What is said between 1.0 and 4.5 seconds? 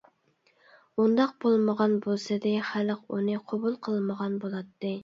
ئۇنداق بولمىغان بولسىدى، خەلق ئۇنى قوبۇل قىلمىغان